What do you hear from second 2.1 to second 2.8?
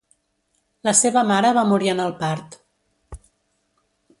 part.